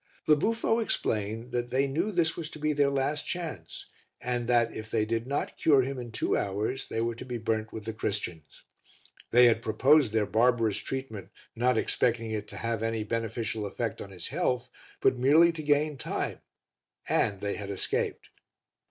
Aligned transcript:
The 0.25 0.35
buffo 0.35 0.79
explained 0.79 1.51
that 1.51 1.69
they 1.69 1.85
knew 1.85 2.11
this 2.11 2.35
was 2.35 2.49
to 2.49 2.57
be 2.57 2.73
their 2.73 2.89
last 2.89 3.27
chance, 3.27 3.85
and 4.19 4.47
that 4.47 4.73
if 4.75 4.89
they 4.89 5.05
did 5.05 5.27
not 5.27 5.57
cure 5.57 5.83
him 5.83 5.99
in 5.99 6.11
two 6.11 6.35
hours 6.35 6.87
they 6.87 7.01
were 7.01 7.13
to 7.13 7.23
be 7.23 7.37
burnt 7.37 7.71
with 7.71 7.85
the 7.85 7.93
Christians. 7.93 8.63
They 9.29 9.45
had 9.45 9.61
proposed 9.61 10.11
their 10.11 10.25
barbarous 10.25 10.79
treatment 10.79 11.29
not 11.55 11.77
expecting 11.77 12.31
it 12.31 12.47
to 12.47 12.57
have 12.57 12.81
any 12.81 13.03
beneficial 13.03 13.63
effect 13.67 14.01
on 14.01 14.09
his 14.09 14.29
health 14.29 14.71
but 15.01 15.19
merely 15.19 15.51
to 15.51 15.61
gain 15.61 15.99
time, 15.99 16.39
and 17.07 17.39
they 17.39 17.53
had 17.53 17.69
escaped. 17.69 18.29